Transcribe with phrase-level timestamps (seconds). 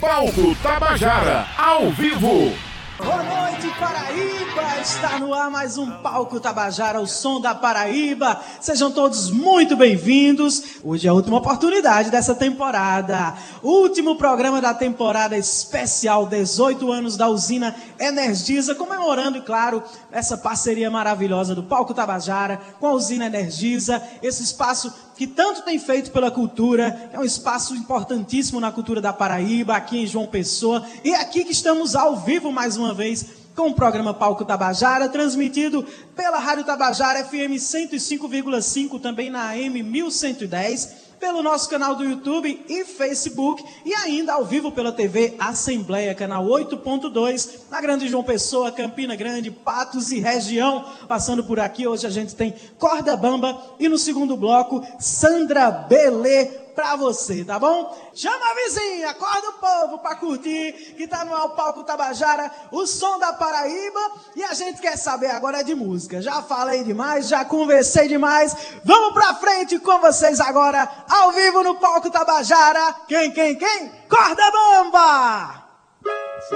[0.00, 2.52] Palco Tabajara, ao vivo.
[2.98, 4.80] Boa noite, Paraíba!
[4.80, 8.38] Está no ar mais um Palco Tabajara, o som da Paraíba.
[8.60, 10.80] Sejam todos muito bem-vindos.
[10.84, 13.34] Hoje é a última oportunidade dessa temporada.
[13.62, 19.82] Último programa da temporada especial 18 anos da usina Energisa, comemorando, claro,
[20.12, 25.78] essa parceria maravilhosa do Palco Tabajara com a usina Energisa, esse espaço que tanto tem
[25.78, 30.86] feito pela cultura, é um espaço importantíssimo na cultura da Paraíba, aqui em João Pessoa,
[31.02, 35.08] e é aqui que estamos ao vivo mais uma vez com o programa Palco Tabajara,
[35.08, 35.82] transmitido
[36.14, 42.84] pela Rádio Tabajara FM 105,5, também na AM 1110 pelo nosso canal do YouTube e
[42.84, 49.16] Facebook e ainda ao vivo pela TV Assembleia, canal 8.2, na Grande João Pessoa, Campina
[49.16, 50.84] Grande, Patos e região.
[51.08, 56.65] Passando por aqui, hoje a gente tem Corda Bamba e no segundo bloco, Sandra Belê
[56.76, 57.96] pra você, tá bom?
[58.14, 63.18] Chama a vizinha, acorda o povo pra curtir, que tá no palco Tabajara, o som
[63.18, 64.00] da Paraíba,
[64.36, 66.20] e a gente quer saber agora de música.
[66.20, 71.76] Já falei demais, já conversei demais, vamos pra frente com vocês agora, ao vivo no
[71.76, 72.94] palco Tabajara.
[73.08, 73.88] Quem, quem, quem?
[74.08, 75.64] Corda Bamba!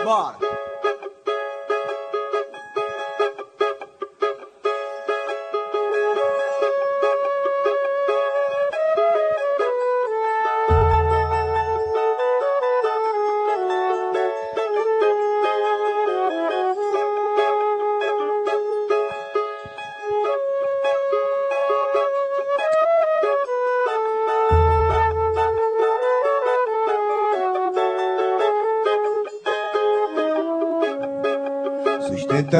[0.04, 0.69] Bora!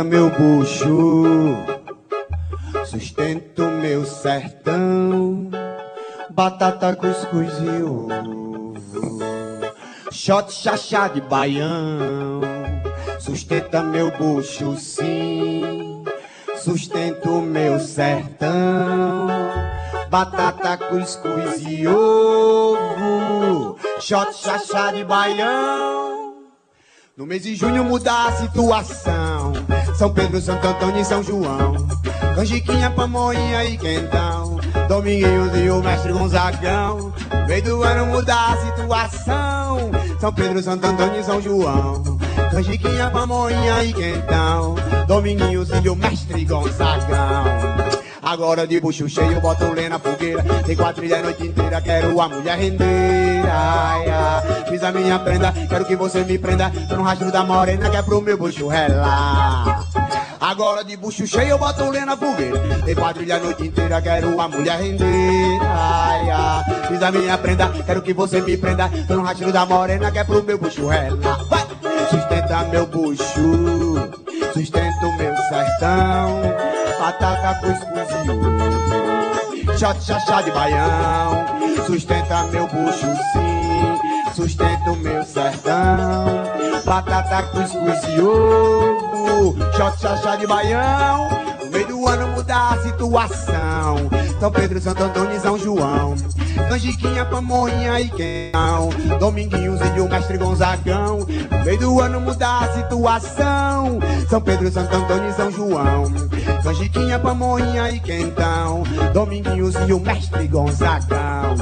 [0.01, 1.57] Sustenta meu bucho,
[2.87, 5.51] sustento meu sertão,
[6.31, 8.73] batata, cuscuz e ovo,
[10.11, 12.41] shot, chachá de baião.
[13.19, 16.03] Sustenta meu bucho, sim,
[16.57, 19.27] sustento meu sertão,
[20.09, 26.11] batata, cuscuz e ovo, shot, chachá de baião.
[27.15, 29.40] No mês de junho muda a situação.
[30.01, 31.87] São Pedro, Santo Antônio e São João.
[32.35, 34.59] Canjiquinha, pamonha e quentão.
[34.89, 37.13] Dominguinhos e o mestre Gonzagão.
[37.31, 39.91] No meio do ano muda a situação.
[40.19, 42.03] São Pedro, Santo Antônio e São João.
[42.51, 44.75] Canjiquinha, pamonha e quentão.
[45.07, 48.00] Dominguinhos e o mestre Gonzagão.
[48.31, 50.41] Agora de bucho cheio, boto o na fogueira.
[50.65, 53.43] Tem quadrilha a noite inteira, quero a mulher render.
[53.45, 54.65] Ai, ai.
[54.69, 56.71] Fiz a minha prenda, quero que você me prenda.
[56.89, 59.85] Tô no rastro da morena, que é pro meu bucho relar.
[60.41, 62.57] Agora de bucho cheio, boto o na fogueira.
[62.85, 65.59] Tem quadrilha a noite inteira, quero a mulher render.
[65.63, 66.87] Ai, ai.
[66.87, 68.89] Fiz a minha prenda, quero que você me prenda.
[69.09, 71.45] Tô no rastro da morena, que é pro meu bucho relar.
[71.47, 71.67] Vai!
[72.09, 74.09] Sustenta meu bucho,
[74.55, 76.80] sustento meu sertão.
[77.01, 79.79] Batata, cuscuz e ovo.
[79.79, 81.47] Shot, chachá de baião.
[81.87, 84.35] Sustenta meu bucho, sim.
[84.35, 86.45] Sustento meu sertão.
[86.85, 89.57] Batata, cuscuz e ovo.
[89.79, 91.31] Shot, chachá de baião.
[91.65, 94.11] No meio do ano muda a situação.
[94.39, 96.15] São Pedro, Santo Antônio e São João.
[96.69, 98.91] Canjiquinha, pamonha e quentão.
[99.19, 101.21] Dominguinhos e o mestre Gonzagão.
[101.51, 103.99] No meio do ano muda a situação.
[104.29, 106.05] São Pedro, Santo Antônio e São João.
[106.63, 108.83] Canjiquinha, pamonha e quentão.
[109.13, 111.57] Dominguinhos e o mestre Gonzagão.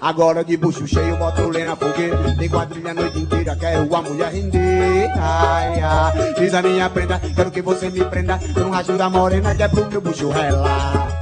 [0.00, 2.34] Agora de bucho cheio, boto o na fogueira.
[2.36, 5.10] Tem quadrilha a noite inteira, quero a mulher render.
[5.16, 8.40] Ai, ai, fiz a minha prenda, quero que você me prenda.
[8.56, 11.12] No racho da morena, que é pro meu bucho relar.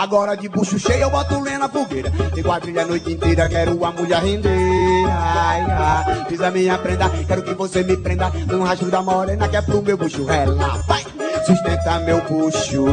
[0.00, 3.84] Agora de bucho cheio eu boto lenha na fogueira Tem quadrilha a noite inteira, quero
[3.84, 8.64] a mulher render Ai, ai, fiz a minha prenda Quero que você me prenda No
[8.64, 11.04] rastro da morena que é pro meu bucho relar Vai,
[11.50, 12.84] sustenta meu bucho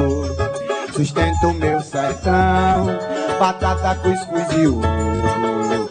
[0.93, 2.87] Sustento meu sertão.
[3.39, 5.89] Batata, cuscuz e ovo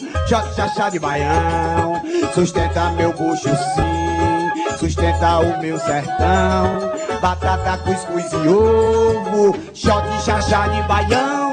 [0.57, 2.03] chachá de baião.
[2.35, 6.93] Sustenta meu bucho sim Sustenta o meu sertão.
[7.21, 11.46] Batata, cuscuz e ovo Shot, chachá de baião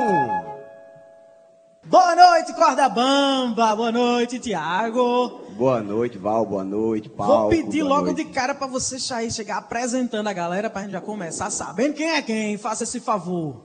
[1.94, 3.76] Boa noite, Corda Bamba!
[3.76, 5.42] Boa noite, Tiago!
[5.56, 7.42] Boa noite, Val, boa noite, Paulo.
[7.42, 11.00] Vou pedir logo de cara pra você sair, chegar apresentando a galera pra gente já
[11.00, 12.58] começar sabendo quem é quem.
[12.58, 13.62] Faça esse favor.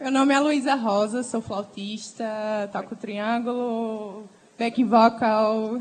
[0.00, 4.24] Meu nome é Luísa Rosa, sou flautista, toco triângulo,
[4.58, 5.80] back vocal.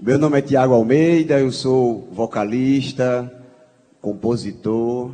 [0.00, 3.28] Meu nome é Tiago Almeida, eu sou vocalista,
[4.00, 5.10] compositor,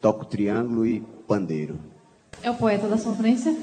[0.00, 1.89] toco triângulo e pandeiro.
[2.42, 3.54] É o poeta da sofrência.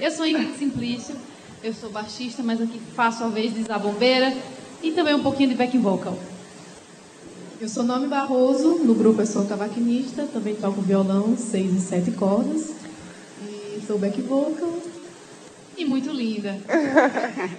[0.00, 1.14] eu sou Ingrid Simplício,
[1.62, 4.34] eu sou baixista, mas aqui faço a vez de zabombeira.
[4.82, 6.18] E também um pouquinho de backing vocal.
[7.58, 12.10] Eu sou Nome Barroso, no grupo eu sou cavaquinista, também toco violão, seis e sete
[12.10, 12.70] cordas.
[13.42, 14.74] E sou back vocal.
[15.76, 16.56] E muito linda.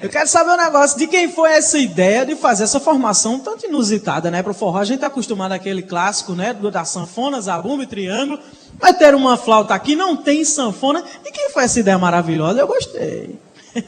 [0.01, 3.65] Eu quero saber um negócio, de quem foi essa ideia de fazer essa formação tanto
[3.65, 4.41] inusitada, né?
[4.43, 6.53] Pro forró, a gente tá acostumado àquele clássico, né?
[6.53, 8.39] do- Da sanfona, zabumba e triângulo.
[8.79, 11.01] Vai ter uma flauta aqui, não tem sanfona.
[11.23, 12.59] De quem foi essa ideia maravilhosa?
[12.59, 13.35] Eu gostei.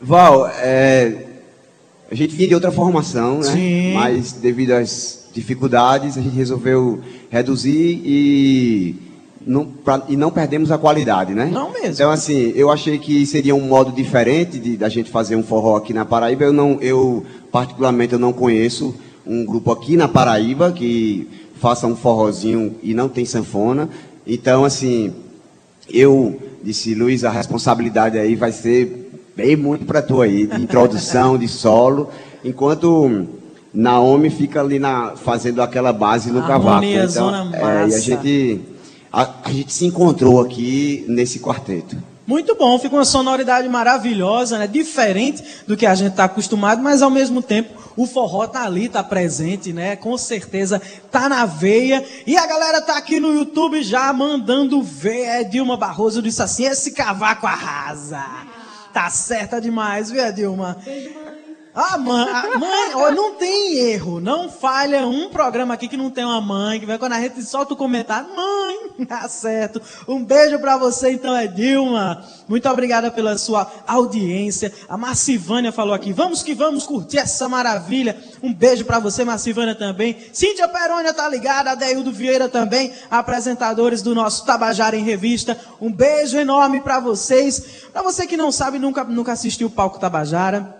[0.00, 1.24] Val, é,
[2.10, 3.44] a gente vinha de outra formação, né?
[3.52, 3.92] Sim.
[3.94, 7.00] Mas devido às dificuldades, a gente resolveu
[7.30, 8.94] reduzir e
[9.46, 11.48] não, pra- e não perdemos a qualidade, né?
[11.52, 11.88] Não mesmo.
[11.94, 15.76] Então, assim, eu achei que seria um modo diferente de da gente fazer um forró
[15.76, 16.44] aqui na Paraíba.
[16.44, 18.94] Eu não, eu particularmente eu não conheço
[19.26, 21.28] um grupo aqui na Paraíba que
[21.60, 23.88] faça um forrozinho e não tem sanfona.
[24.26, 25.12] Então, assim,
[25.88, 31.38] eu disse, Luiz, a responsabilidade aí vai ser bem muito para tu aí, de introdução,
[31.38, 32.10] de solo,
[32.44, 33.26] enquanto
[33.72, 36.68] Naomi fica ali na, fazendo aquela base no cavaco.
[36.68, 38.00] Harmonia, Então, zona é, e a massa.
[38.00, 38.60] gente,
[39.12, 41.96] a, a gente se encontrou aqui nesse quarteto.
[42.26, 44.66] Muito bom, fica uma sonoridade maravilhosa, né?
[44.66, 48.88] Diferente do que a gente está acostumado, mas ao mesmo tempo o forró tá ali,
[48.88, 49.96] tá presente, né?
[49.96, 52.04] Com certeza tá na veia.
[52.26, 55.24] E a galera tá aqui no YouTube já mandando ver.
[55.24, 58.24] É Dilma Barroso disse assim: esse cavaco arrasa.
[58.92, 60.76] Tá certa demais, viu, Dilma?
[61.78, 66.10] Ah, mãe, a mãe, ó, não tem erro, não falha um programa aqui que não
[66.10, 69.82] tem uma mãe, que vai quando a gente solta o comentário, mãe, tá certo.
[70.08, 72.24] Um beijo pra você então, é Dilma.
[72.48, 74.72] Muito obrigada pela sua audiência.
[74.88, 78.16] A Marcivânia falou aqui, vamos que vamos curtir essa maravilha.
[78.42, 80.16] Um beijo pra você, Marcivânia também.
[80.32, 85.60] Cíntia Perônia tá ligada, Adeildo Vieira também, apresentadores do nosso Tabajara em Revista.
[85.78, 87.84] Um beijo enorme pra vocês.
[87.92, 90.75] Pra você que não sabe, nunca, nunca assistiu o Palco Tabajara.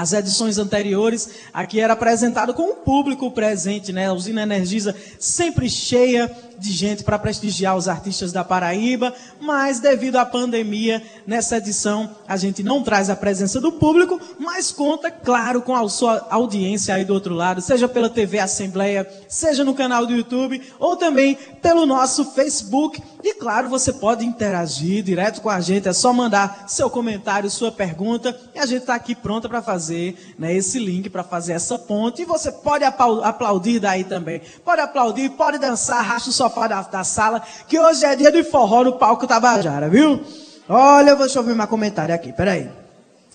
[0.00, 4.06] As edições anteriores, aqui era apresentado com o público presente, né?
[4.06, 10.16] A usina Energisa sempre cheia de gente para prestigiar os artistas da Paraíba, mas devido
[10.16, 15.62] à pandemia, nessa edição a gente não traz a presença do público, mas conta, claro,
[15.62, 20.06] com a sua audiência aí do outro lado, seja pela TV Assembleia, seja no canal
[20.06, 23.02] do YouTube, ou também pelo nosso Facebook.
[23.22, 27.72] E claro, você pode interagir direto com a gente, é só mandar seu comentário, sua
[27.72, 31.78] pergunta, e a gente está aqui pronta para fazer né, esse link, para fazer essa
[31.78, 32.22] ponte.
[32.22, 34.40] E você pode aplaudir daí também.
[34.64, 38.44] Pode aplaudir, pode dançar, racha o sofá da, da sala, que hoje é dia de
[38.44, 40.20] forró no palco Tabajara, viu?
[40.68, 42.70] Olha, deixa eu ver meu comentário aqui, peraí.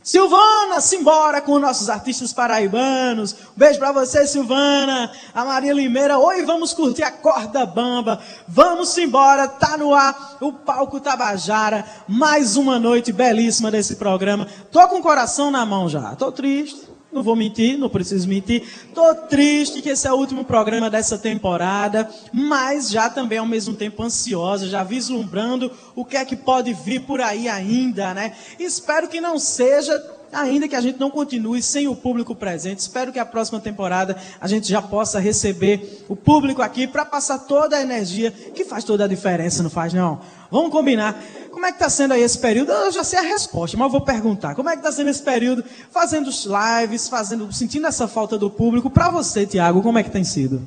[0.04, 3.34] Silvana, simbora com nossos artistas paraibanos.
[3.34, 5.12] Um beijo pra você, Silvana.
[5.34, 8.20] A Maria Limeira, oi, vamos curtir a corda bamba.
[8.48, 11.86] Vamos embora, tá no ar o palco Tabajara.
[12.08, 14.48] Mais uma noite belíssima desse programa.
[14.72, 16.16] Tô com o coração na mão já.
[16.16, 16.91] Tô triste.
[17.12, 18.64] Não vou mentir, não preciso mentir.
[18.94, 23.74] Tô triste que esse é o último programa dessa temporada, mas já também ao mesmo
[23.76, 28.34] tempo ansiosa, já vislumbrando o que é que pode vir por aí ainda, né?
[28.58, 32.80] Espero que não seja ainda que a gente não continue sem o público presente.
[32.80, 37.40] Espero que a próxima temporada a gente já possa receber o público aqui para passar
[37.40, 40.20] toda a energia que faz toda a diferença, não faz não?
[40.50, 41.22] Vamos combinar.
[41.52, 42.72] Como é que está sendo aí esse período?
[42.72, 44.56] Eu já sei a resposta, mas eu vou perguntar.
[44.56, 48.50] Como é que está sendo esse período fazendo os lives, fazendo, sentindo essa falta do
[48.50, 48.90] público?
[48.90, 50.62] Para você, Tiago, como é que tem sido?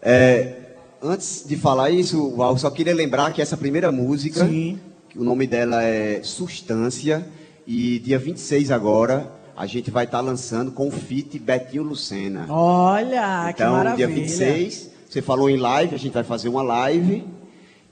[0.00, 0.54] É,
[1.02, 4.78] antes de falar isso, Val, só queria lembrar que essa primeira música, Sim.
[5.16, 7.26] o nome dela é Substância,
[7.66, 12.46] e dia 26 agora, a gente vai estar lançando com o feat Betinho Lucena.
[12.48, 14.06] Olha, que então, maravilha.
[14.06, 17.24] dia 26, você falou em live, a gente vai fazer uma live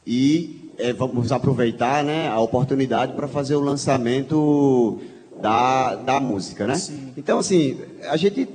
[0.07, 5.01] e é, vamos aproveitar né, a oportunidade para fazer o lançamento
[5.41, 6.75] da, da música, né?
[7.17, 8.49] Então, assim, a gente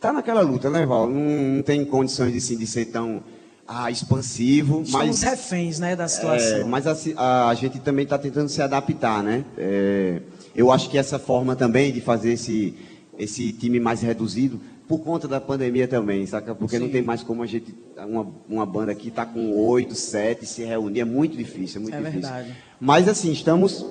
[0.00, 1.08] tá naquela luta, né, Val?
[1.08, 3.22] Não, não tem condições de, assim, de ser tão
[3.66, 6.58] ah, expansivo, Estamos mas reféns, né, da situação.
[6.58, 9.44] é, mas assim, a, a gente também está tentando se adaptar, né?
[9.56, 10.20] É,
[10.54, 12.74] eu acho que essa forma também de fazer esse,
[13.18, 16.54] esse time mais reduzido, por conta da pandemia também, saca?
[16.54, 20.44] Porque não tem mais como a gente, uma, uma banda aqui tá com oito, sete,
[20.44, 22.20] se reunir, é muito difícil, é muito É difícil.
[22.20, 22.56] verdade.
[22.78, 23.86] Mas assim, estamos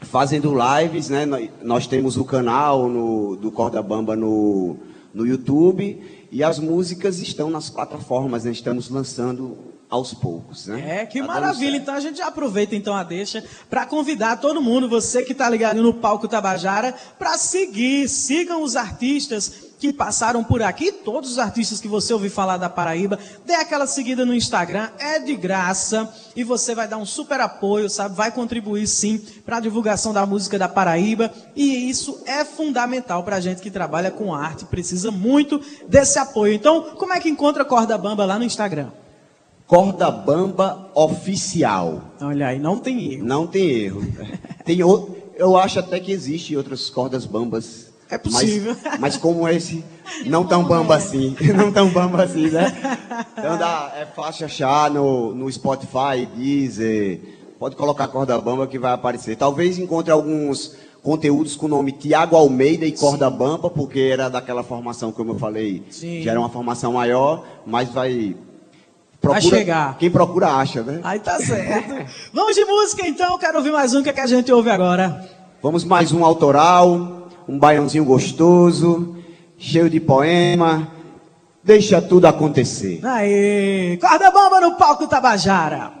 [0.00, 1.26] fazendo lives, né?
[1.26, 4.76] Nós, nós temos o canal no, do Corda Bamba no,
[5.12, 6.00] no YouTube
[6.32, 8.50] e as músicas estão nas plataformas, né?
[8.52, 9.58] Estamos lançando
[9.90, 11.00] aos poucos, né?
[11.02, 11.76] É, que Tá maravilha.
[11.76, 15.50] Então a gente já aproveita então a deixa para convidar todo mundo, você que tá
[15.50, 21.38] ligado no palco Tabajara, para seguir, sigam os artistas que passaram por aqui, todos os
[21.38, 26.12] artistas que você ouviu falar da Paraíba, dê aquela seguida no Instagram, é de graça
[26.36, 28.14] e você vai dar um super apoio, sabe?
[28.14, 33.36] Vai contribuir sim para a divulgação da música da Paraíba e isso é fundamental para
[33.36, 36.52] a gente que trabalha com arte, precisa muito desse apoio.
[36.52, 38.90] Então, como é que encontra Corda Bamba lá no Instagram?
[39.70, 42.02] Corda Bamba Oficial.
[42.20, 43.24] Olha aí, não tem erro.
[43.24, 44.02] Não tem erro.
[44.66, 45.16] Tem o...
[45.36, 47.92] Eu acho até que existe outras cordas bambas.
[48.10, 48.76] É possível.
[48.82, 49.84] Mas, mas como esse,
[50.26, 51.36] não tão bamba assim.
[51.56, 52.66] Não tão bamba assim, né?
[53.38, 57.20] Então dá, é fácil achar no, no Spotify, Deezer.
[57.58, 59.36] Pode colocar corda bamba que vai aparecer.
[59.36, 64.62] Talvez encontre alguns conteúdos com o nome Tiago Almeida e Corda Bamba, porque era daquela
[64.62, 66.22] formação, como eu falei, Sim.
[66.22, 68.36] já era uma formação maior, mas vai.
[69.22, 69.96] Vai chegar.
[69.98, 71.00] Quem procura acha, né?
[71.04, 71.94] Aí tá certo.
[72.32, 75.28] Vamos de música então, quero ouvir mais um que, é que a gente ouve agora.
[75.62, 79.16] Vamos mais um autoral, um baiãozinho gostoso,
[79.58, 80.88] cheio de poema.
[81.62, 83.00] Deixa tudo acontecer.
[83.04, 85.92] Aí, corda bomba no palco Tabajara.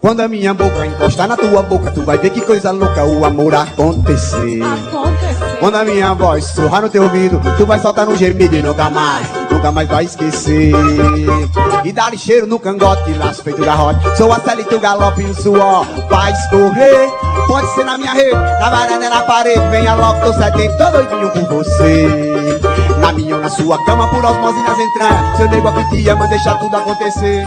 [0.00, 3.24] Quando a minha boca encostar na tua boca, tu vai ver que coisa louca o
[3.24, 4.62] amor acontecer.
[4.62, 5.58] Aconteceu.
[5.58, 8.88] Quando a minha voz sussurrar no teu ouvido, tu vai soltar no gemido e nunca
[8.88, 9.26] mais,
[9.60, 10.72] nunca mais vai esquecer.
[11.84, 14.16] E dá cheiro no cangote, laço feito garrote.
[14.16, 17.10] Sou a e tu galope e o suor vai escorrer.
[17.46, 19.60] Pode ser na minha rede, na varanda, na parede.
[19.70, 22.60] Venha logo, tô sedento, tô doidinho por você.
[23.00, 25.36] Na minha ou na sua cama, por osmose nas entranhas.
[25.36, 27.46] Seu nego te ama, deixa tudo acontecer.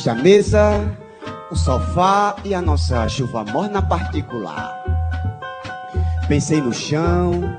[0.00, 0.96] Existe a mesa,
[1.50, 4.82] o sofá e a nossa chuva morna particular.
[6.26, 7.54] Pensei no chão,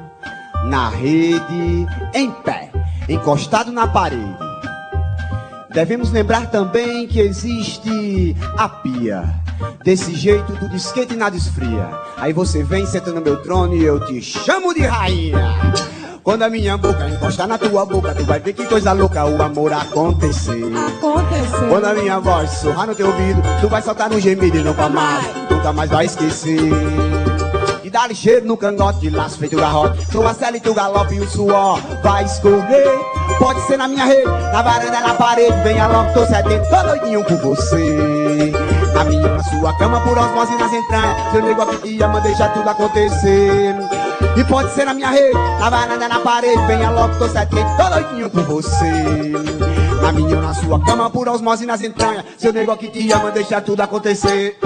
[0.66, 2.72] na rede, em pé,
[3.08, 4.36] encostado na parede.
[5.70, 9.24] Devemos lembrar também que existe a pia.
[9.84, 11.92] Desse jeito tudo esquenta e nada esfria.
[12.18, 15.60] Aí você vem, senta no meu trono e eu te chamo de rainha.
[16.24, 19.42] Quando a minha boca encostar na tua boca, tu vai ver que coisa louca o
[19.44, 20.72] amor acontecer.
[21.32, 21.70] Aconteceu.
[21.70, 24.90] Quando a minha voz sussurrar no teu ouvido, tu vai soltar um gemido e nunca
[24.90, 26.60] mais, nunca mais vai esquecer.
[27.84, 30.00] E dá cheiro no cangote, laço feito garrote.
[30.28, 32.92] A cela e tu galope e o suor vai escorrer.
[33.40, 35.56] Pode ser na minha rede, na varanda, na parede.
[35.64, 38.52] Venha logo, tô sedento, tô doidinho por você.
[38.94, 41.32] Na minha, na sua cama, por osmose nas entranhas.
[41.32, 43.76] Seu nego aqui te ama, deixa tudo acontecer.
[44.38, 46.62] E pode ser na minha rede, na varanda, na parede.
[46.68, 49.91] Venha logo, tô sedento, tô doidinho por você.
[50.01, 52.25] Na minha na sua cama, por osmose nas entranhas.
[52.38, 54.58] Seu nego aqui te ama, deixa tudo acontecer.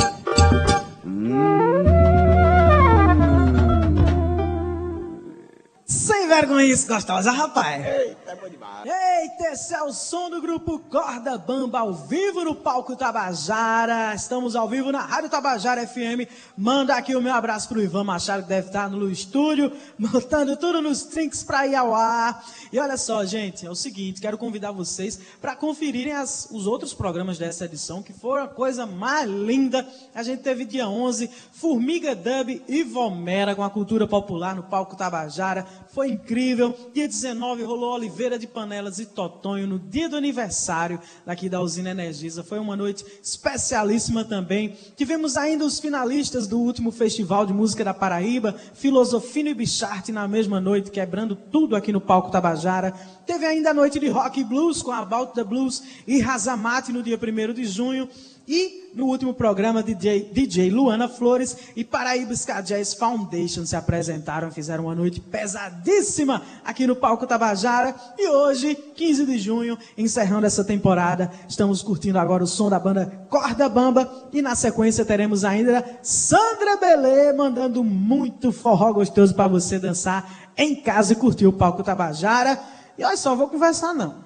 [6.26, 7.86] Sem vergonha isso, gostosa, rapaz.
[7.86, 8.84] Eita, é bom demais.
[8.84, 14.12] Eita, esse é o som do grupo Corda Bamba ao vivo no palco Tabajara.
[14.16, 16.28] Estamos ao vivo na Rádio Tabajara FM.
[16.58, 20.82] Manda aqui o meu abraço pro Ivan Machado, que deve estar no estúdio, montando tudo
[20.82, 22.44] nos trinks para ir ao ar.
[22.74, 26.92] E olha só, gente, é o seguinte, quero convidar vocês para conferirem as- os outros
[26.92, 29.88] programas dessa edição, que foram a coisa mais linda.
[30.16, 34.96] A gente teve dia 11, Formiga Dub e Vomera com a cultura popular no palco
[34.96, 35.68] Tabajara.
[35.96, 36.76] Foi incrível.
[36.94, 41.92] Dia 19 rolou Oliveira de Panelas e Totonho no dia do aniversário daqui da usina
[41.92, 42.44] Energisa.
[42.44, 44.76] Foi uma noite especialíssima também.
[44.98, 50.28] Tivemos ainda os finalistas do último Festival de Música da Paraíba, Filosofino e Bicharte na
[50.28, 52.92] mesma noite, quebrando tudo aqui no palco Tabajara.
[53.26, 57.02] Teve ainda a noite de rock e blues com About the Blues e Razamate no
[57.02, 58.10] dia 1 de junho.
[58.48, 64.52] E no último programa, DJ, DJ Luana Flores e Paraíba Ska Jazz Foundation se apresentaram,
[64.52, 67.94] fizeram uma noite pesadíssima aqui no Palco Tabajara.
[68.18, 73.28] E hoje, 15 de junho, encerrando essa temporada, estamos curtindo agora o som da banda
[73.30, 74.30] Corda Bamba.
[74.32, 80.76] E na sequência teremos ainda Sandra Belê mandando muito forró gostoso para você dançar em
[80.76, 82.60] casa e curtir o Palco Tabajara.
[82.98, 84.25] E olha só, vou conversar não.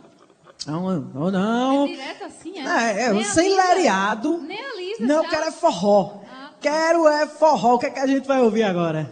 [0.68, 1.84] Não, não, não.
[1.86, 2.64] É direto assim, é?
[2.64, 3.74] É, é, Nem sem avisa.
[3.76, 4.38] lereado.
[4.42, 5.30] Nem alisa Não, já.
[5.30, 6.22] quero é forró.
[6.30, 6.52] Ah.
[6.60, 7.76] Quero é forró.
[7.76, 9.12] O que, é que a gente vai ouvir agora?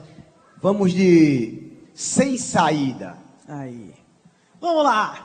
[0.61, 3.17] Vamos de sem saída.
[3.47, 3.93] Aí.
[4.59, 5.23] Vamos lá.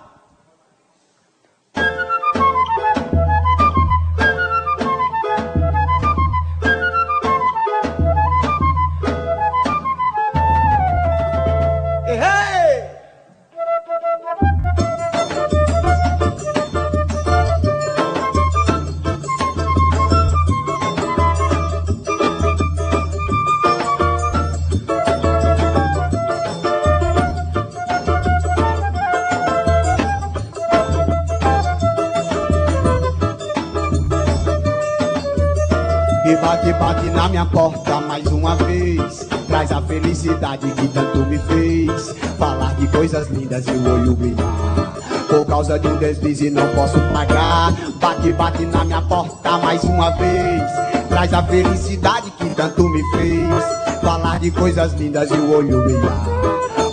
[36.62, 39.26] Bate, bate na minha porta mais uma vez.
[39.48, 42.14] Traz a felicidade que tanto me fez.
[42.38, 44.94] Falar de coisas lindas e o olho brilhar.
[45.28, 47.72] Por causa de um deslize não posso pagar.
[48.00, 50.62] Bate, bate na minha porta mais uma vez.
[51.08, 54.00] Traz a felicidade que tanto me fez.
[54.00, 56.24] Falar de coisas lindas e o olho brilhar.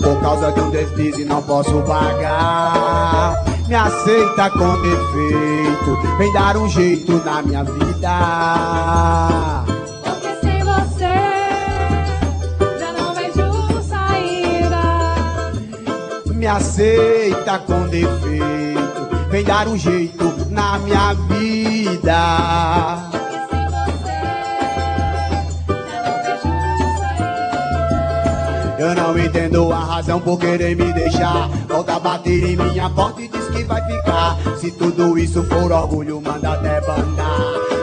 [0.02, 3.36] Por causa de um deslize não posso pagar.
[3.68, 9.59] Me aceita com defeito, vem dar um jeito na minha vida.
[16.50, 23.10] Aceita com defeito, vem dar um jeito na minha vida.
[28.80, 31.50] Eu não entendo a razão por querer me deixar.
[31.68, 34.38] Volta a bater em minha porta e diz que vai ficar.
[34.58, 37.40] Se tudo isso for orgulho, manda até bandar.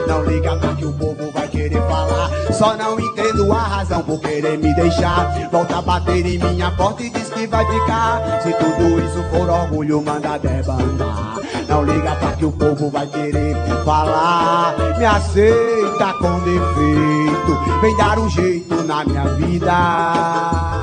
[0.07, 1.26] Não liga pra que o povo
[1.67, 2.29] querer falar.
[2.53, 5.49] Só não entendo a razão por querer me deixar.
[5.51, 8.41] Volta a bater em minha porta e diz que vai ficar.
[8.41, 11.37] Se tudo isso for orgulho, manda até bandar.
[11.67, 14.75] Não liga pra que o povo vai querer falar.
[14.97, 17.81] Me aceita com defeito.
[17.81, 20.77] Vem dar um jeito na minha vida.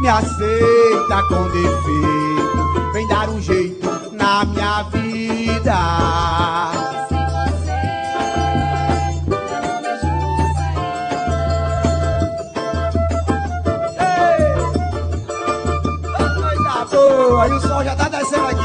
[0.00, 2.33] Me aceita com defeito,
[4.42, 5.78] minha vida.
[7.64, 7.78] Sem
[9.28, 10.64] você não vejo saída.
[16.40, 18.63] Coisa boa, e o sol já tá descendo aqui,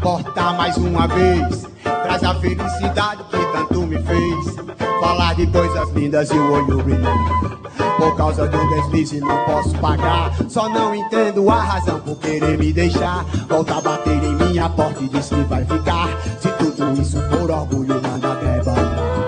[0.00, 1.66] porta mais uma vez.
[1.82, 4.56] Traz a felicidade que tanto me fez.
[5.00, 7.58] Falar de coisas lindas e o olho brilhando.
[7.96, 10.32] Por causa um deslize não posso pagar.
[10.48, 13.24] Só não entendo a razão por querer me deixar.
[13.48, 16.08] Volta a bater em minha porta e diz que vai ficar.
[16.40, 19.18] Se tudo isso for orgulho, manda bandar.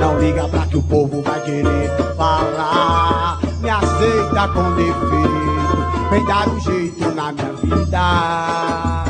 [0.00, 3.40] Não liga pra que o povo vai querer falar.
[3.60, 6.10] Me aceita com defeito.
[6.10, 9.09] Vem dar um jeito na minha vida.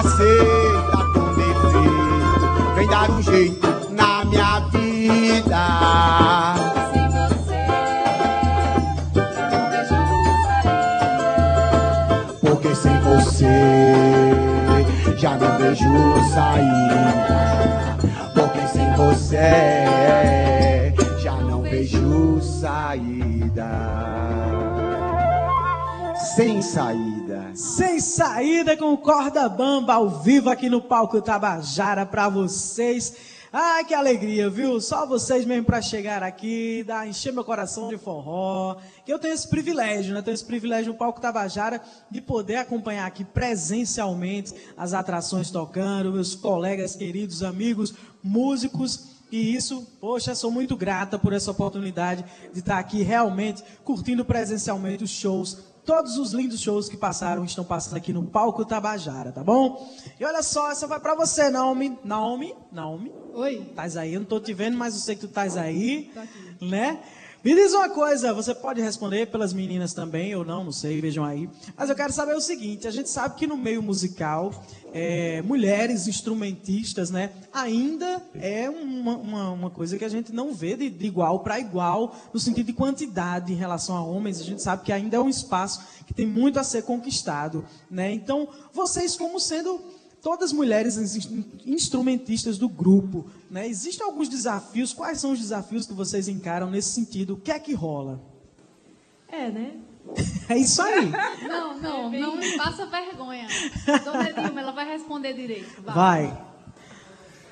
[0.00, 2.72] Aceita com defeito.
[2.74, 5.66] Vem dar um jeito na minha vida.
[12.40, 14.32] Porque sem você
[15.18, 15.84] já não vejo
[16.32, 17.98] saída.
[18.34, 23.68] Porque sem você já não vejo saída.
[26.34, 27.19] Sem saída.
[27.54, 33.14] Sem saída com corda bamba ao vivo aqui no palco Tabajara pra vocês.
[33.52, 34.80] Ai, que alegria, viu?
[34.80, 38.76] Só vocês mesmo pra chegar aqui, dar, encher meu coração de forró.
[39.04, 40.22] Que eu tenho esse privilégio, né?
[40.22, 46.36] Tenho esse privilégio no palco Tabajara de poder acompanhar aqui presencialmente as atrações tocando, meus
[46.36, 49.18] colegas queridos, amigos, músicos.
[49.32, 55.04] E isso, poxa, sou muito grata por essa oportunidade de estar aqui realmente curtindo presencialmente
[55.04, 59.42] os shows todos os lindos shows que passaram estão passando aqui no palco Tabajara, tá
[59.42, 59.92] bom?
[60.20, 61.98] E olha só, essa vai pra você, Naomi.
[62.04, 63.66] Naomi, Naomi, Oi.
[63.68, 64.14] estás aí?
[64.14, 66.08] Eu não tô te vendo, mas eu sei que tu estás aí,
[66.60, 67.00] né?
[67.42, 71.24] Me diz uma coisa, você pode responder pelas meninas também, ou não, não sei, vejam
[71.24, 71.48] aí.
[71.76, 74.52] Mas eu quero saber o seguinte: a gente sabe que no meio musical,
[74.92, 80.76] é, mulheres instrumentistas, né, ainda é uma, uma, uma coisa que a gente não vê
[80.76, 84.40] de, de igual para igual, no sentido de quantidade em relação a homens.
[84.40, 88.12] A gente sabe que ainda é um espaço que tem muito a ser conquistado, né?
[88.12, 89.80] Então, vocês, como sendo
[90.22, 93.66] todas mulheres in- instrumentistas do grupo, né?
[93.66, 94.92] Existem alguns desafios.
[94.92, 97.34] Quais são os desafios que vocês encaram nesse sentido?
[97.34, 98.20] O que é que rola?
[99.28, 99.72] É, né?
[100.48, 101.10] É isso aí.
[101.46, 103.46] Não, não, não me faça vergonha.
[104.04, 105.80] Dona Dilma, ela vai responder direito.
[105.82, 105.94] Vai.
[105.94, 106.44] Vai.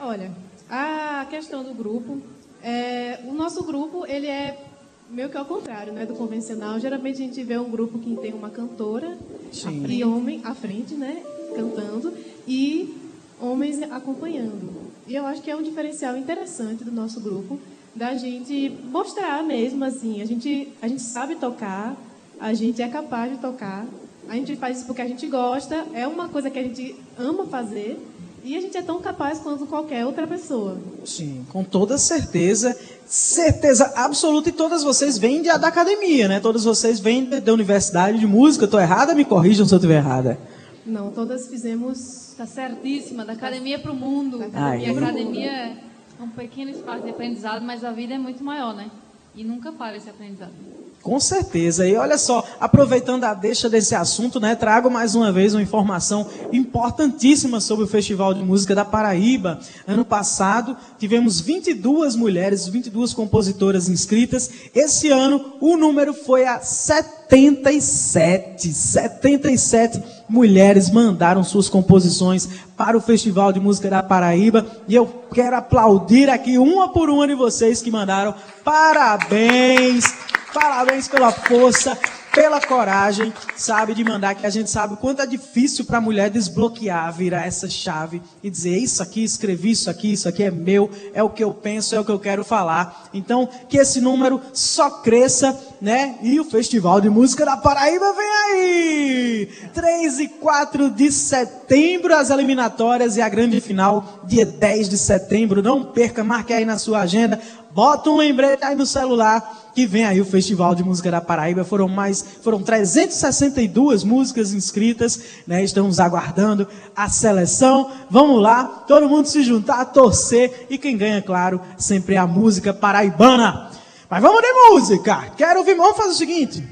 [0.01, 0.33] Olha,
[0.69, 2.21] a questão do grupo,
[2.63, 4.65] é, o nosso grupo ele é
[5.11, 6.79] meio que ao contrário, né, do convencional.
[6.79, 9.17] Geralmente a gente vê um grupo que tem uma cantora
[9.53, 9.87] Sim.
[9.87, 11.23] e homem à frente, né,
[11.55, 12.13] cantando
[12.47, 12.95] e
[13.41, 14.89] homens acompanhando.
[15.07, 17.59] E eu acho que é um diferencial interessante do nosso grupo
[17.95, 21.97] da gente mostrar mesmo assim, a gente a gente sabe tocar,
[22.41, 23.87] a gente é capaz de tocar,
[24.29, 27.47] a gente faz isso porque a gente gosta, é uma coisa que a gente ama
[27.47, 27.99] fazer.
[28.45, 30.79] E a gente é tão capaz quanto qualquer outra pessoa.
[31.05, 32.75] Sim, com toda certeza.
[33.05, 34.49] Certeza absoluta.
[34.49, 36.41] E todas vocês vêm de- da academia, né?
[36.41, 38.65] Todas vocês vêm da universidade de música.
[38.65, 39.15] Estou errada?
[39.15, 40.39] Me corrijam se eu estiver errada.
[40.87, 42.33] Não, todas fizemos.
[42.39, 44.39] Tá certíssima, da academia para o mundo.
[44.41, 48.73] E a academia é um pequeno espaço de aprendizado, mas a vida é muito maior,
[48.75, 48.89] né?
[49.35, 50.53] E nunca para esse aprendizado.
[51.03, 51.87] Com certeza.
[51.87, 56.27] E olha só, aproveitando a deixa desse assunto, né, trago mais uma vez uma informação
[56.53, 59.61] importantíssima sobre o Festival de Música da Paraíba.
[59.87, 64.51] Ano passado, tivemos 22 mulheres, 22 compositoras inscritas.
[64.75, 68.73] Esse ano, o número foi a 77.
[68.73, 74.67] 77 mulheres mandaram suas composições para o Festival de Música da Paraíba.
[74.87, 78.35] E eu quero aplaudir aqui uma por uma de vocês que mandaram.
[78.65, 80.18] Parabéns!
[80.53, 81.99] Parabéns pela força,
[82.35, 86.01] pela coragem, sabe, de mandar, que a gente sabe o quanto é difícil para a
[86.01, 90.51] mulher desbloquear, virar essa chave e dizer: isso aqui, escrevi isso aqui, isso aqui é
[90.51, 93.09] meu, é o que eu penso, é o que eu quero falar.
[93.13, 96.17] Então, que esse número só cresça, né?
[96.23, 99.49] E o Festival de Música da Paraíba vem aí!
[99.75, 105.63] 3 e 4 de setembro, as eliminatórias e a grande final, dia 10 de setembro.
[105.63, 107.39] Não perca, marque aí na sua agenda.
[107.71, 111.63] Bota um lembrete aí no celular que vem aí o Festival de Música da Paraíba.
[111.63, 115.63] Foram mais, foram 362 músicas inscritas, né?
[115.63, 117.89] Estamos aguardando a seleção.
[118.11, 122.75] Vamos lá, todo mundo se juntar, torcer e quem ganha, claro, sempre é a música
[122.75, 123.71] paraibana.
[124.11, 125.31] Mas vamos de música.
[125.37, 126.65] Quero ouvir, vamos fazer o seguinte.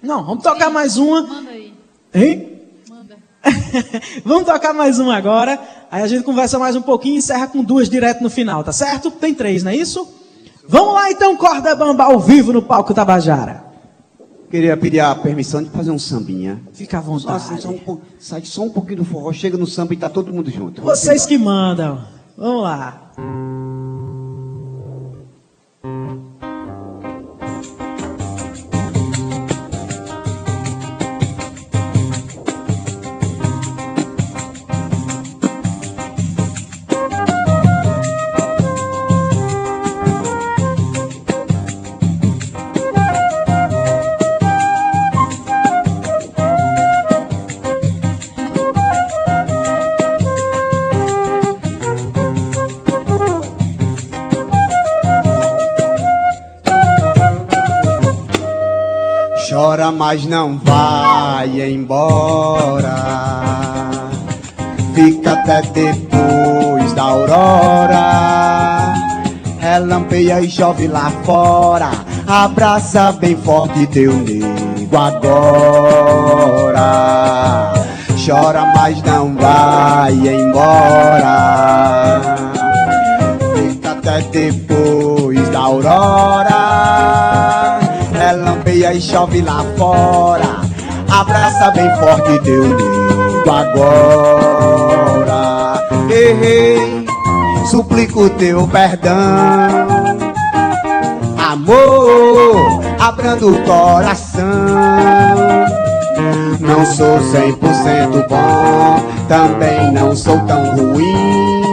[0.00, 1.22] Não, vamos tocar mais uma.
[1.22, 1.74] Manda aí,
[2.14, 2.60] Hein?
[2.88, 3.16] manda.
[4.24, 5.58] Vamos tocar mais uma agora.
[5.90, 8.72] Aí a gente conversa mais um pouquinho e encerra com duas direto no final, tá
[8.72, 9.10] certo?
[9.10, 10.22] Tem três, não é isso?
[10.66, 13.64] Vamos lá então, Corda Bamba ao vivo no palco Tabajara.
[14.50, 16.60] Queria pedir a permissão de fazer um sambinha.
[16.72, 17.62] Fica à Só assim, vontade.
[17.62, 20.32] só um pouco, sai só um pouquinho do forró, chega no samba e tá todo
[20.32, 20.80] mundo junto.
[20.80, 22.04] Vocês que mandam.
[22.36, 23.10] Vamos lá.
[59.94, 62.94] Mas não vai embora.
[64.94, 68.94] Fica até depois da aurora.
[69.58, 71.90] Relampeia e chove lá fora.
[72.26, 76.82] Abraça bem forte teu nego agora.
[78.24, 82.20] Chora, mas não vai embora.
[83.54, 87.63] Fica até depois da aurora.
[88.84, 90.60] Relampeia e chove lá fora.
[91.08, 94.94] Abraça bem forte teu nego agora.
[96.10, 97.06] Errei,
[97.70, 99.14] suplico teu perdão.
[101.38, 104.44] Amor, abrando o coração.
[106.60, 111.64] Não sou 100% bom, também não sou tão ruim.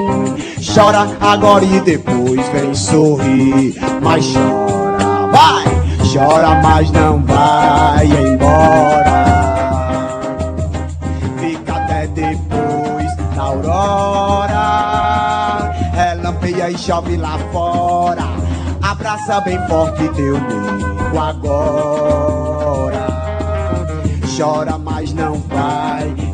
[0.74, 4.81] Chora agora e depois vem sorrir, mas chora,
[6.12, 9.26] chora, mas não vai embora.
[11.40, 14.52] Fica até depois da aurora,
[15.94, 18.24] relampeia e chove lá fora.
[18.82, 23.12] Abraça bem forte teu nego agora
[24.38, 26.31] chora, mas não vai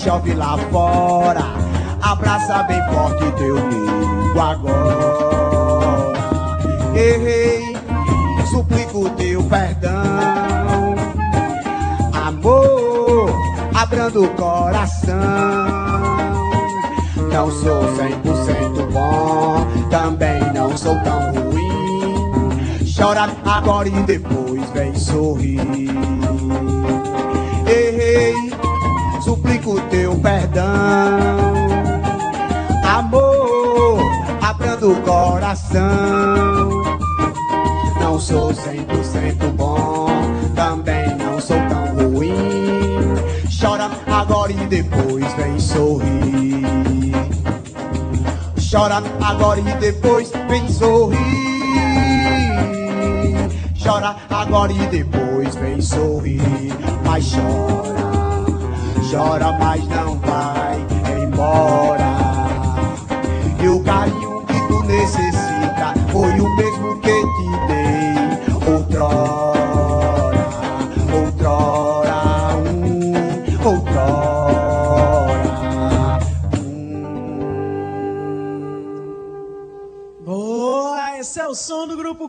[0.00, 1.42] chove lá fora.
[2.00, 6.12] Abraça bem forte teu nego agora.
[6.94, 7.76] Errei,
[8.50, 10.94] suplico teu perdão.
[12.26, 13.30] Amor,
[13.74, 15.18] abrando o coração.
[17.32, 22.50] Não sou 100% bom, também não sou tão ruim.
[22.96, 25.60] Chora agora e depois vem sorrir.
[29.70, 30.64] Suplico teu perdão.
[32.84, 34.00] Amor,
[34.42, 36.70] abrindo o coração.
[38.00, 40.08] Não sou 100% bom,
[40.56, 42.34] também não sou tão ruim.
[43.60, 46.64] Chora agora e depois vem sorrir.
[48.70, 51.20] Chora agora e depois vem sorrir.
[53.80, 56.72] Chora agora e depois vem sorrir.
[57.04, 58.09] Mas chora,
[59.10, 60.86] chora, mas não vai
[61.22, 62.10] embora.
[63.60, 67.99] E o carinho que tu necessita foi o mesmo que te dei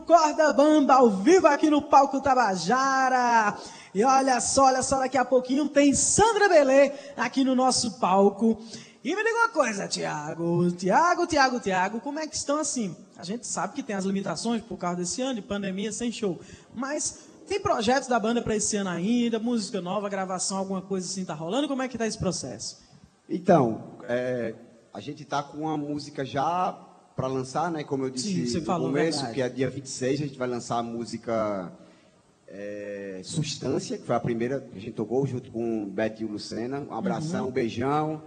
[0.02, 3.56] Corda Bamba, ao vivo aqui no palco Tabajara.
[3.94, 8.58] E olha só, olha só, daqui a pouquinho tem Sandra Belê aqui no nosso palco.
[9.04, 10.70] E me diga uma coisa, Tiago.
[10.72, 12.96] Tiago, Tiago, Tiago, como é que estão assim?
[13.16, 16.40] A gente sabe que tem as limitações por causa desse ano de pandemia sem show.
[16.74, 19.38] Mas tem projetos da banda para esse ano ainda?
[19.38, 21.68] Música nova, gravação, alguma coisa assim tá rolando?
[21.68, 22.78] Como é que tá esse processo?
[23.28, 24.54] Então, é,
[24.94, 26.78] a gente tá com uma música já
[27.16, 27.84] para lançar, né?
[27.84, 29.34] Como eu disse Sim, no começo, verdade.
[29.34, 31.72] que é dia 26, a gente vai lançar a música
[32.48, 36.24] é, Substância, que foi a primeira que a gente tocou junto com o Beto e
[36.24, 36.80] o Lucena.
[36.80, 37.48] Um abração, Uhum.
[37.48, 38.22] um beijão.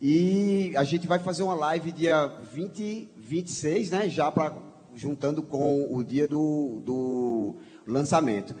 [0.00, 4.08] E a gente vai fazer uma live dia 20, 26, né?
[4.08, 4.56] Já pra,
[4.94, 8.54] juntando com o dia do, do lançamento.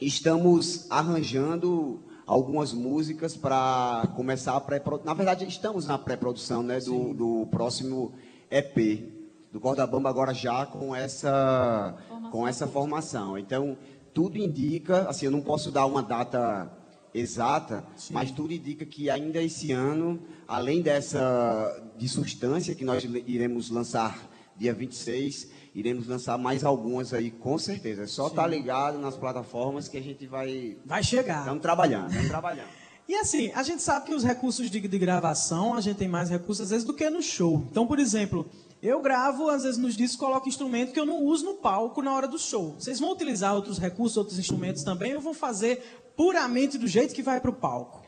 [0.00, 5.06] Estamos arranjando algumas músicas para começar a pré-produção.
[5.06, 8.12] Na verdade, estamos na pré-produção né, do, do próximo
[8.50, 9.20] EP
[9.52, 11.94] do Corda Bamba agora já com essa
[12.30, 13.36] com essa formação.
[13.38, 13.76] Então,
[14.14, 16.70] tudo indica, assim, eu não posso dar uma data
[17.12, 23.70] exata, mas tudo indica que ainda esse ano, além dessa de substância que nós iremos
[23.70, 24.16] lançar
[24.56, 28.02] dia 26, iremos lançar mais algumas aí, com certeza.
[28.02, 30.76] É só estar ligado nas plataformas que a gente vai.
[30.84, 31.40] Vai chegar.
[31.40, 32.79] Estamos trabalhando, estamos trabalhando.
[33.10, 36.30] E assim, a gente sabe que os recursos de, de gravação, a gente tem mais
[36.30, 37.66] recursos às vezes do que no show.
[37.68, 38.48] Então, por exemplo,
[38.80, 42.14] eu gravo, às vezes nos discos coloco instrumento que eu não uso no palco na
[42.14, 42.76] hora do show.
[42.78, 47.20] Vocês vão utilizar outros recursos, outros instrumentos também, ou vão fazer puramente do jeito que
[47.20, 48.00] vai para o palco?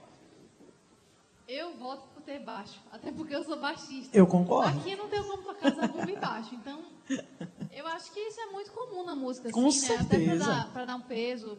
[1.49, 4.17] Eu voto por ter baixo, até porque eu sou baixista.
[4.17, 4.79] Eu concordo.
[4.79, 6.81] Aqui não tem como tocar essa bomba baixo, então
[7.75, 9.97] eu acho que isso é muito comum na música, Com assim, né?
[9.97, 10.69] Até certeza.
[10.73, 11.59] dar, dar um peso,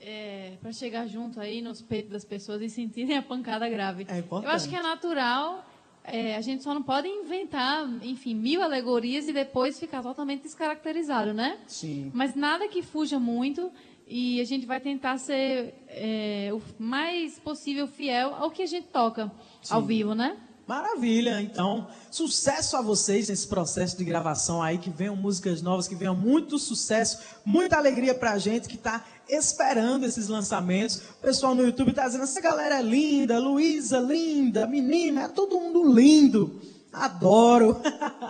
[0.00, 4.06] é, para chegar junto aí nos peitos das pessoas e sentirem a pancada grave.
[4.08, 4.50] É importante.
[4.50, 5.64] Eu acho que é natural.
[6.04, 11.34] é, a gente só não pode inventar, enfim, mil alegorias e depois ficar totalmente descaracterizado,
[11.34, 11.58] né?
[11.66, 12.10] Sim.
[12.14, 13.72] Mas nada que fuja muito
[14.06, 18.86] e a gente vai tentar ser é, o mais possível fiel ao que a gente
[18.86, 19.32] toca
[19.68, 20.36] ao vivo, né?
[20.66, 25.94] Maravilha, então, sucesso a vocês nesse processo de gravação aí, que venham músicas novas, que
[25.94, 30.96] venham muito sucesso, muita alegria pra gente que tá esperando esses lançamentos.
[30.96, 35.60] O pessoal no YouTube tá dizendo, essa galera é linda, Luísa, linda, menina, é todo
[35.60, 36.60] mundo lindo.
[36.92, 37.76] Adoro.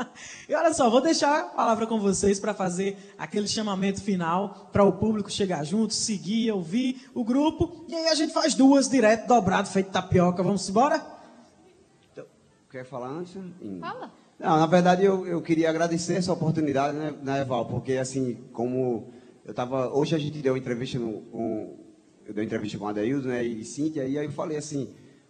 [0.49, 4.83] e olha só, vou deixar a palavra com vocês para fazer aquele chamamento final para
[4.83, 7.85] o público chegar junto, seguir, ouvir o grupo.
[7.89, 10.43] E aí a gente faz duas direto, dobrado, feito tapioca.
[10.43, 11.01] Vamos embora?
[12.13, 12.25] Então,
[12.69, 13.37] quer falar antes?
[13.81, 14.11] Fala.
[14.39, 17.67] Não, na verdade eu, eu queria agradecer essa oportunidade, né, né Val?
[17.67, 19.13] Porque assim, como
[19.47, 19.95] eu tava.
[19.95, 21.77] Hoje a gente deu entrevista no, com.
[22.27, 23.45] Eu dei entrevista com a Adeildo, né?
[23.45, 24.89] E Cíntia, e aí eu falei assim,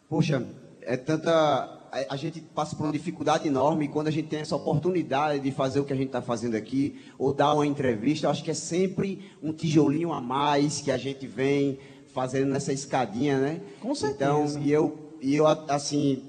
[0.09, 0.43] poxa,
[0.81, 1.31] é tanta.
[1.31, 5.41] A, a gente passa por uma dificuldade enorme e quando a gente tem essa oportunidade
[5.41, 8.43] de fazer o que a gente está fazendo aqui, ou dar uma entrevista, eu acho
[8.43, 11.79] que é sempre um tijolinho a mais que a gente vem
[12.15, 13.61] fazendo nessa escadinha, né?
[13.81, 14.31] Com certeza.
[14.31, 16.23] Então, e eu, e eu assim,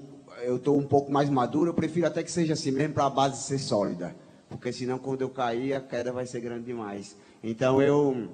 [0.43, 3.10] eu estou um pouco mais maduro, eu prefiro até que seja assim mesmo para a
[3.10, 4.13] base ser sólida.
[4.50, 7.15] Porque senão quando eu cair, a queda vai ser grande demais.
[7.49, 8.27] Então eu,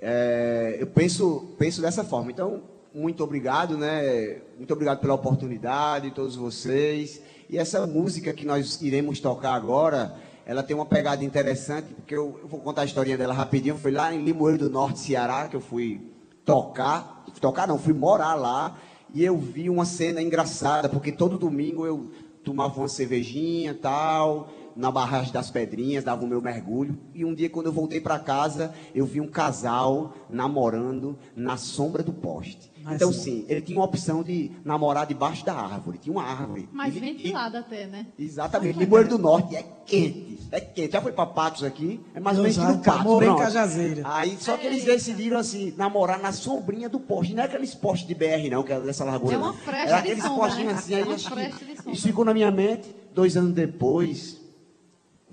[0.00, 2.30] é, eu penso, penso dessa forma.
[2.30, 2.62] Então,
[2.94, 4.38] muito obrigado, né?
[4.56, 7.20] Muito obrigado pela oportunidade, todos vocês.
[7.50, 12.40] E essa música que nós iremos tocar agora, ela tem uma pegada interessante, porque eu,
[12.42, 13.76] eu vou contar a historinha dela rapidinho.
[13.76, 16.00] Foi lá em Limoeiro do Norte, Ceará, que eu fui
[16.42, 17.26] tocar.
[17.42, 18.78] Tocar não, fui morar lá.
[19.12, 22.10] E eu vi uma cena engraçada, porque todo domingo eu
[22.42, 24.48] tomava uma cervejinha tal,
[24.80, 26.98] na barragem das Pedrinhas, dava o meu mergulho.
[27.14, 32.02] E um dia, quando eu voltei para casa, eu vi um casal namorando na sombra
[32.02, 32.70] do poste.
[32.82, 33.20] Mas então, sim.
[33.42, 35.98] sim, ele tinha uma opção de namorar debaixo da árvore.
[35.98, 36.66] Tinha uma árvore.
[36.72, 38.06] Mais E- ventilado até, né?
[38.18, 38.78] e- Exatamente.
[38.78, 40.38] Limoeiro do Norte é quente.
[40.50, 40.92] É quente.
[40.92, 42.00] Já foi para Patos aqui?
[42.14, 43.02] É mais ou menos no Patos.
[43.04, 43.36] morei em.
[43.36, 44.02] Cajazeira.
[44.06, 47.34] Aí, só que eles decidiram, assim, namorar na sombrinha do poste.
[47.34, 49.34] Não é aqueles postes de BR, não, que é dessa largura.
[49.34, 50.78] É uma fresta Era aqueles postinhos né?
[50.78, 50.94] assim.
[50.94, 51.92] É Aí, uma acho que- fresta de sombra.
[51.92, 52.96] Isso ficou na minha mente.
[53.14, 54.39] Dois anos depois,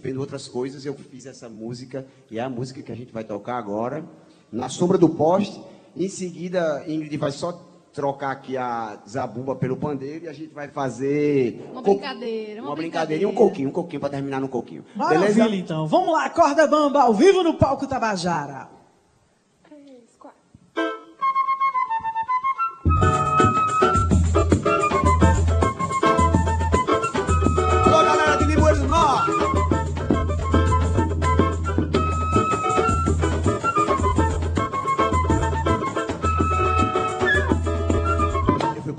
[0.01, 2.05] vendo outras coisas, eu fiz essa música.
[2.31, 4.03] E é a música que a gente vai tocar agora.
[4.51, 5.61] Na sombra do poste.
[5.95, 7.51] Em seguida, Ingrid vai só
[7.91, 12.69] trocar aqui a zabumba pelo pandeiro e a gente vai fazer Uma co- brincadeira, uma
[12.69, 14.85] uma brincadeira e um coquinho, um coquinho para terminar no coquinho.
[14.95, 15.55] Maravilha, Beleza?
[15.55, 15.87] então.
[15.87, 18.69] Vamos lá, Corda Bamba, ao vivo no palco Tabajara.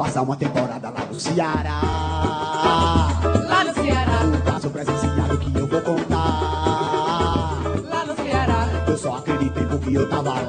[0.09, 1.81] Passar uma temporada lá no Ceará.
[3.47, 7.61] Lá no Ceará, Um caso presenciado que eu vou contar.
[7.91, 10.41] lá no Ceará, Eu só acreditei porque eu tava lá.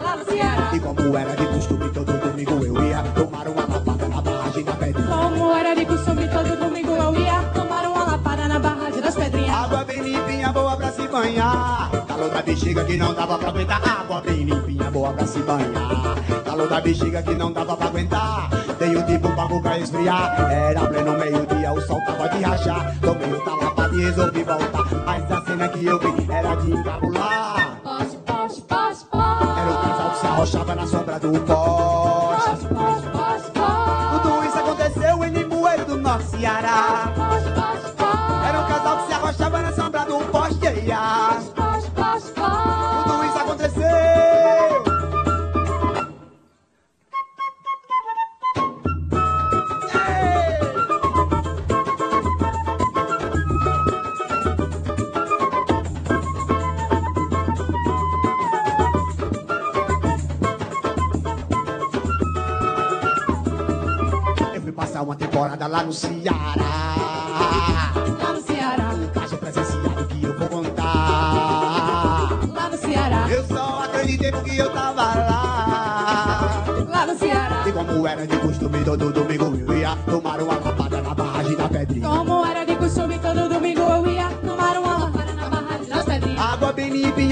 [0.00, 0.70] lá no Ceará.
[0.72, 4.72] E como era de costume, todo domingo eu ia tomar uma lapada na barragem da
[4.74, 5.08] pedrinha.
[5.08, 9.56] Como era de costume, todo domingo eu ia tomar uma lapada na barragem das pedrinhas.
[9.56, 11.90] Água bem limpinha, boa pra se banhar.
[12.06, 13.82] Calor da bexiga que não dava pra aguentar.
[14.02, 16.41] Água bem limpinha, boa pra se banhar.
[16.52, 18.50] Calor da bexiga que não dava pra aguentar.
[18.78, 20.38] Dei um tipo pra boca esfriar.
[20.52, 22.94] Era pleno meio-dia, o sol tava de rachar.
[23.00, 24.84] Tomei um talapado e resolvi voltar.
[25.06, 27.80] Mas a cena que eu vi era de encabular.
[27.82, 29.60] Poste, poste, poste, poste.
[29.60, 32.50] Era o casal que se arrochava na sombra do poste.
[32.50, 34.22] Poste, poste, poste, poste.
[34.22, 36.81] Tudo isso aconteceu em Limoeiro do Norte, Ceará.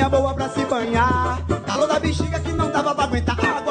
[0.00, 1.44] Limpinha, boa pra se banhar.
[1.66, 3.36] Calor da bexiga que não dava pra aguentar.
[3.38, 3.69] Água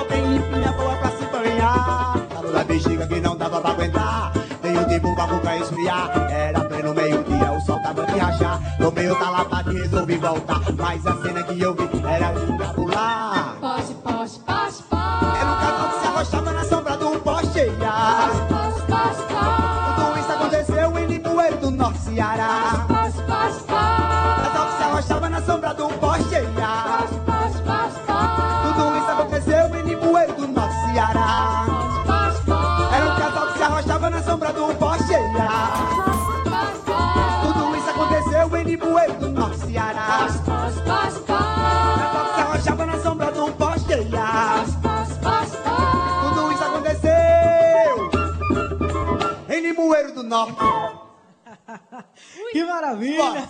[52.52, 53.50] Que maravilha!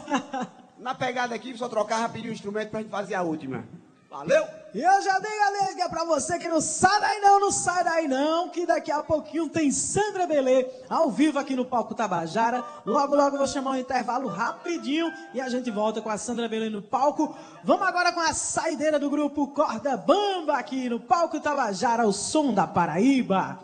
[0.77, 3.65] Na pegada aqui, só trocar rapidinho o instrumento pra gente fazer a última.
[4.09, 4.43] Valeu!
[4.73, 7.83] E eu já dei a liga pra você que não sai daí não, não sai
[7.83, 12.63] daí não, que daqui a pouquinho tem Sandra Belê ao vivo aqui no Palco Tabajara.
[12.85, 16.47] Logo, logo eu vou chamar um intervalo rapidinho e a gente volta com a Sandra
[16.47, 17.35] Belê no palco.
[17.63, 22.51] Vamos agora com a saideira do grupo Corda Bamba aqui no Palco Tabajara, o som
[22.51, 23.59] da Paraíba.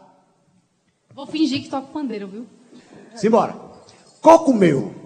[1.14, 2.48] Vou fingir que toco pandeiro, viu?
[3.16, 3.56] Simbora!
[4.22, 5.05] Coco meu!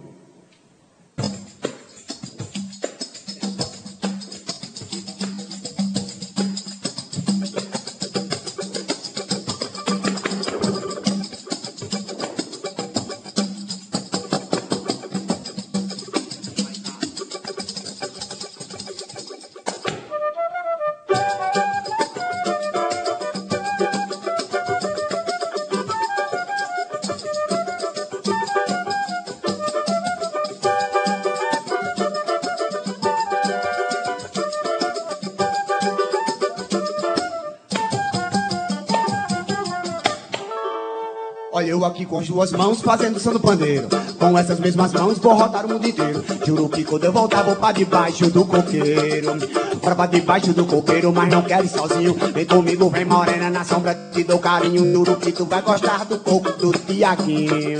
[42.09, 43.87] Com as duas mãos fazendo som no pandeiro.
[44.17, 46.23] Com essas mesmas mãos vou rodar o mundo inteiro.
[46.45, 49.37] Juro que quando eu voltar vou pra debaixo do coqueiro.
[49.81, 52.15] Bora pra debaixo do coqueiro, mas não quero ir sozinho.
[52.33, 54.91] Vem comigo, vem morena na sombra, te dou carinho.
[54.91, 57.79] Juro que tu vai gostar do coco do Tiaguinho.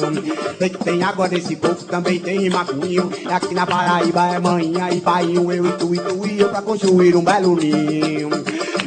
[0.84, 3.12] Tem água nesse coco, também tem rimacuinho.
[3.22, 5.52] E aqui na Paraíba é manhã e painho.
[5.52, 8.30] Eu e tu e tu e eu pra construir um belo ninho.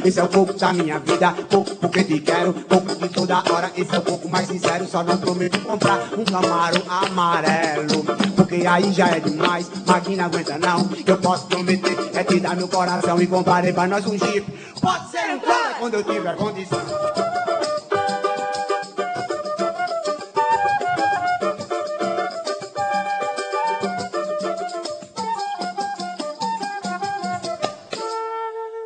[0.03, 3.71] Esse é o pouco da minha vida, pouco porque te quero, pouco de toda hora.
[3.75, 8.03] Esse é o pouco mais sincero, só não prometo comprar um Camaro amarelo.
[8.35, 10.89] Porque aí já é demais, máquina aguenta não.
[11.05, 14.45] Eu posso prometer, é te dar meu coração e comprarei pra nós um Jeep.
[14.81, 17.32] Pode ser um cara quando eu tiver condição.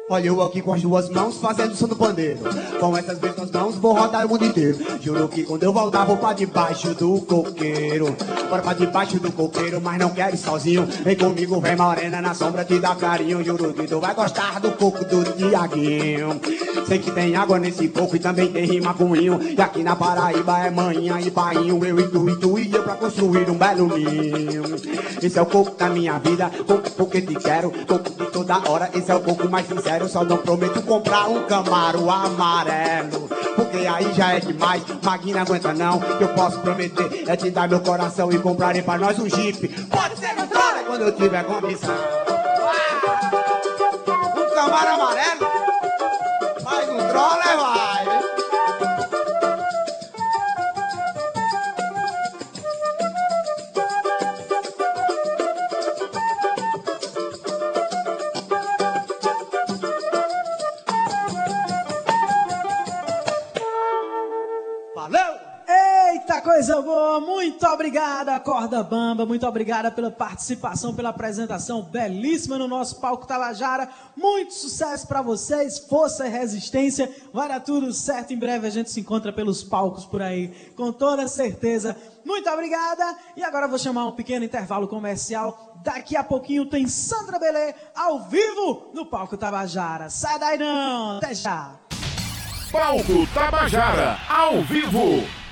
[0.10, 2.39] Olha eu aqui com as duas mãos fazendo som no pandeiro.
[2.80, 4.78] Com essas mesmas mãos vou rodar o mundo inteiro.
[5.01, 8.16] Juro que quando eu voltar vou pra debaixo do coqueiro.
[8.49, 10.86] Bora pra debaixo do coqueiro, mas não quero ir sozinho.
[11.03, 13.43] Vem comigo, vem morena na sombra te dá carinho.
[13.43, 16.39] Juro que tu vai gostar do coco do Tiaguinho.
[16.88, 19.41] Sei que tem água nesse coco e também tem rima com inho.
[19.41, 21.84] E aqui na Paraíba é manhã e painho.
[21.84, 24.64] Eu e tu e tu e eu pra construir um belo ninho.
[25.22, 27.72] Esse é o coco da minha vida, coco porque te quero.
[27.86, 30.08] Coco toda hora, esse é o coco mais sincero.
[30.08, 33.28] Só não prometo comprar um Camaro amarelo.
[33.56, 36.00] Porque aí já é demais, Magna aguenta não.
[36.20, 39.68] Eu posso prometer, é te dar meu coração e comprarei pra nós um Jeep.
[39.86, 41.96] Pode ser agora quando eu tiver condição.
[44.36, 45.52] Um Camaro amarelo?
[46.64, 47.76] Mais um troller, vai.
[67.68, 69.26] Muito obrigada, Corda Bamba.
[69.26, 73.89] Muito obrigada pela participação, pela apresentação belíssima no nosso palco Tabajara.
[74.15, 77.13] Muito sucesso para vocês, força e resistência.
[77.34, 78.32] Vai dar tudo certo.
[78.32, 80.47] Em breve a gente se encontra pelos palcos por aí,
[80.78, 81.93] com toda certeza.
[82.24, 83.18] Muito obrigada.
[83.36, 85.76] E agora vou chamar um pequeno intervalo comercial.
[85.84, 90.09] Daqui a pouquinho tem Sandra Belê ao vivo no palco Tabajara.
[90.09, 91.18] Sai daí não!
[91.18, 91.76] Até já!
[92.72, 95.47] Palco Tabajara, ao vivo.